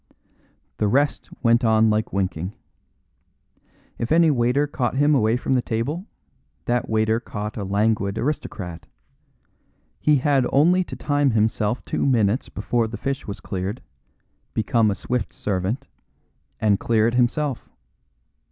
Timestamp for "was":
13.27-13.39